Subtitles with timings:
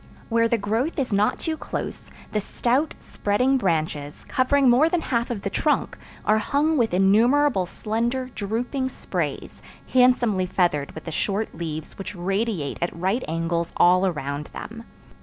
[0.29, 5.29] Where the growth is not too close, the stout, spreading branches, covering more than half
[5.29, 9.61] of the trunk, are hung with innumerable slender, drooping sprays,
[9.93, 14.85] handsomely feathered with the short leaves which radiate at right angles all around them.